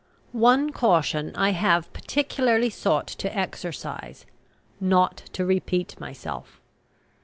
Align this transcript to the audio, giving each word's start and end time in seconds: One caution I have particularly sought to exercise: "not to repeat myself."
One 0.31 0.71
caution 0.71 1.31
I 1.35 1.51
have 1.51 1.93
particularly 1.93 2.71
sought 2.71 3.05
to 3.05 3.37
exercise: 3.37 4.25
"not 4.79 5.17
to 5.33 5.45
repeat 5.45 5.99
myself." 5.99 6.59